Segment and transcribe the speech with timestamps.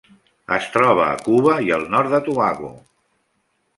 [0.55, 2.73] Es troba a Cuba i al nord de Tobago.